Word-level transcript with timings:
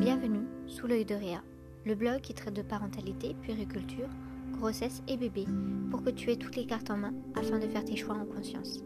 Bienvenue 0.00 0.46
sous 0.68 0.86
l'œil 0.86 1.04
de 1.04 1.16
Réa, 1.16 1.42
le 1.84 1.96
blog 1.96 2.20
qui 2.20 2.32
traite 2.32 2.54
de 2.54 2.62
parentalité, 2.62 3.34
puériculture, 3.42 4.08
grossesse 4.52 5.02
et 5.08 5.16
bébé 5.16 5.44
pour 5.90 6.04
que 6.04 6.10
tu 6.10 6.30
aies 6.30 6.36
toutes 6.36 6.54
les 6.54 6.66
cartes 6.66 6.90
en 6.90 6.96
main 6.96 7.12
afin 7.34 7.58
de 7.58 7.66
faire 7.66 7.84
tes 7.84 7.96
choix 7.96 8.14
en 8.14 8.24
conscience. 8.24 8.84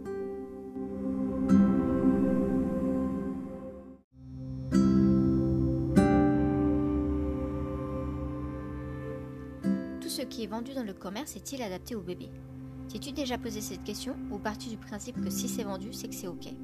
Tout 10.01 10.09
ce 10.09 10.23
qui 10.23 10.45
est 10.45 10.47
vendu 10.47 10.73
dans 10.73 10.83
le 10.83 10.95
commerce 10.95 11.37
est-il 11.37 11.61
adapté 11.61 11.95
au 11.95 12.01
bébé? 12.01 12.31
T'es-tu 12.89 13.13
déjà 13.13 13.37
posé 13.37 13.61
cette 13.61 13.85
question 13.85 14.17
ou 14.31 14.39
parti 14.39 14.71
du 14.71 14.79
principe 14.79 15.23
que 15.23 15.29
si 15.29 15.47
c'est 15.47 15.65
vendu, 15.65 15.93
c'est 15.93 16.09
que 16.09 16.15
c'est 16.15 16.27
ok? 16.27 16.55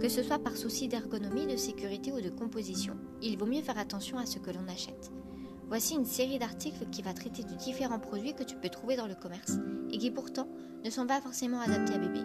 Que 0.00 0.08
ce 0.08 0.22
soit 0.22 0.38
par 0.38 0.56
souci 0.56 0.88
d'ergonomie, 0.88 1.46
de 1.46 1.56
sécurité 1.56 2.12
ou 2.12 2.20
de 2.20 2.30
composition, 2.30 2.96
il 3.22 3.38
vaut 3.38 3.46
mieux 3.46 3.62
faire 3.62 3.78
attention 3.78 4.18
à 4.18 4.26
ce 4.26 4.38
que 4.38 4.50
l'on 4.50 4.66
achète. 4.68 5.12
Voici 5.68 5.94
une 5.94 6.04
série 6.04 6.38
d'articles 6.38 6.86
qui 6.90 7.02
va 7.02 7.14
traiter 7.14 7.44
de 7.44 7.54
différents 7.54 7.98
produits 7.98 8.34
que 8.34 8.42
tu 8.42 8.56
peux 8.56 8.68
trouver 8.68 8.96
dans 8.96 9.06
le 9.06 9.14
commerce 9.14 9.52
et 9.90 9.98
qui 9.98 10.10
pourtant 10.10 10.48
ne 10.84 10.90
sont 10.90 11.06
pas 11.06 11.20
forcément 11.20 11.60
adaptés 11.60 11.94
à 11.94 11.98
bébé. 11.98 12.20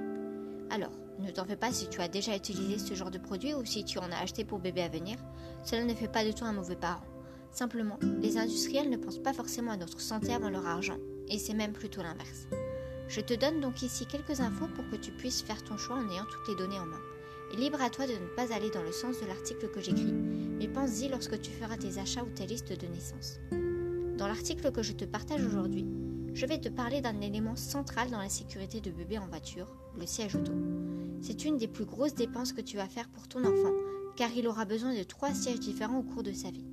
Alors, 0.70 0.92
ne 1.20 1.32
t'en 1.32 1.46
fais 1.46 1.56
pas 1.56 1.72
si 1.72 1.88
tu 1.88 2.02
as 2.02 2.08
déjà 2.08 2.36
utilisé 2.36 2.78
ce 2.78 2.94
genre 2.94 3.12
de 3.12 3.18
produit 3.18 3.54
ou 3.54 3.64
si 3.64 3.86
tu 3.86 4.00
en 4.00 4.12
as 4.12 4.22
acheté 4.22 4.44
pour 4.44 4.60
bébé 4.60 4.82
à 4.82 4.90
venir, 4.90 5.18
cela 5.64 5.86
ne 5.86 5.94
fait 5.94 6.08
pas 6.08 6.26
de 6.26 6.32
toi 6.32 6.48
un 6.48 6.54
mauvais 6.54 6.76
parent. 6.76 7.06
Simplement, 7.52 7.98
les 8.22 8.38
industriels 8.38 8.90
ne 8.90 8.98
pensent 8.98 9.22
pas 9.22 9.34
forcément 9.34 9.72
à 9.72 9.78
notre 9.78 10.02
santé 10.02 10.34
avant 10.34 10.50
leur 10.50 10.68
argent, 10.68 10.98
et 11.28 11.40
c'est 11.40 11.54
même 11.54 11.74
plutôt 11.74 12.04
l'inverse. 12.04 12.48
Je 13.08 13.22
te 13.22 13.34
donne 13.34 13.62
donc 13.62 13.82
ici 13.82 14.06
quelques 14.06 14.42
infos 14.42 14.68
pour 14.76 14.88
que 14.90 14.98
tu 14.98 15.12
puisses 15.12 15.42
faire 15.42 15.64
ton 15.64 15.78
choix 15.78 15.96
en 15.96 16.10
ayant 16.12 16.26
toutes 16.26 16.50
les 16.50 16.56
données 16.56 16.80
en 16.80 16.86
main. 16.86 17.00
Libre 17.56 17.82
à 17.82 17.90
toi 17.90 18.06
de 18.06 18.14
ne 18.14 18.36
pas 18.36 18.54
aller 18.54 18.70
dans 18.70 18.84
le 18.84 18.92
sens 18.92 19.20
de 19.22 19.26
l'article 19.26 19.70
que 19.70 19.82
j'écris, 19.82 20.14
mais 20.60 20.68
pense-y 20.68 21.08
lorsque 21.08 21.40
tu 21.40 21.52
feras 21.52 21.78
tes 21.78 21.98
achats 21.98 22.24
ou 22.24 22.30
tes 22.30 22.46
listes 22.46 22.80
de 22.80 22.88
naissance. 22.88 23.40
Dans 24.18 24.28
l'article 24.28 24.72
que 24.72 24.84
je 24.84 24.94
te 24.94 25.06
partage 25.06 25.46
aujourd'hui, 25.46 25.86
je 26.34 26.46
vais 26.46 26.60
te 26.60 26.70
parler 26.70 27.02
d'un 27.02 27.20
élément 27.22 27.56
central 27.56 28.12
dans 28.12 28.20
la 28.20 28.30
sécurité 28.30 28.82
de 28.82 28.92
bébé 28.92 29.18
en 29.18 29.28
voiture, 29.28 29.76
le 29.98 30.06
siège 30.06 30.36
auto. 30.36 30.52
C'est 31.22 31.46
une 31.46 31.58
des 31.58 31.68
plus 31.68 31.86
grosses 31.86 32.14
dépenses 32.14 32.54
que 32.54 32.62
tu 32.62 32.78
vas 32.78 32.88
faire 32.88 33.10
pour 33.10 33.28
ton 33.28 33.40
enfant, 33.40 33.74
car 34.16 34.30
il 34.36 34.48
aura 34.48 34.66
besoin 34.66 34.96
de 34.96 35.04
trois 35.04 35.34
sièges 35.34 35.60
différents 35.60 36.00
au 36.00 36.04
cours 36.04 36.24
de 36.24 36.34
sa 36.34 36.52
vie. 36.52 36.68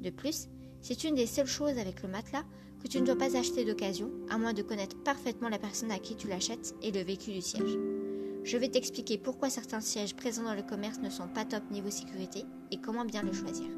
De 0.00 0.10
plus, 0.10 0.48
c'est 0.80 1.04
une 1.04 1.14
des 1.14 1.26
seules 1.26 1.46
choses 1.46 1.78
avec 1.78 2.02
le 2.02 2.08
matelas 2.08 2.44
que 2.82 2.88
tu 2.88 3.00
ne 3.00 3.06
dois 3.06 3.16
pas 3.16 3.36
acheter 3.36 3.64
d'occasion, 3.64 4.10
à 4.28 4.36
moins 4.36 4.52
de 4.52 4.62
connaître 4.62 4.96
parfaitement 5.02 5.48
la 5.48 5.58
personne 5.58 5.92
à 5.92 5.98
qui 5.98 6.16
tu 6.16 6.28
l'achètes 6.28 6.74
et 6.82 6.90
le 6.90 7.00
vécu 7.00 7.32
du 7.32 7.40
siège. 7.40 7.78
Je 8.44 8.58
vais 8.58 8.68
t'expliquer 8.68 9.16
pourquoi 9.16 9.48
certains 9.48 9.80
sièges 9.80 10.14
présents 10.14 10.42
dans 10.42 10.54
le 10.54 10.62
commerce 10.62 11.00
ne 11.00 11.08
sont 11.08 11.28
pas 11.28 11.46
top 11.46 11.62
niveau 11.70 11.90
sécurité 11.90 12.44
et 12.70 12.76
comment 12.76 13.06
bien 13.06 13.22
le 13.22 13.32
choisir. 13.32 13.68